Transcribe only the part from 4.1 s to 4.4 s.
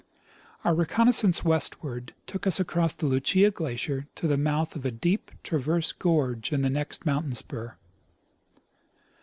to the